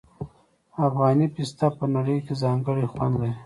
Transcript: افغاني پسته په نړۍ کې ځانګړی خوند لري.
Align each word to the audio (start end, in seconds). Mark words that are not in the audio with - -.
افغاني 0.87 1.27
پسته 1.35 1.67
په 1.77 1.85
نړۍ 1.95 2.17
کې 2.25 2.33
ځانګړی 2.43 2.85
خوند 2.93 3.13
لري. 3.21 3.33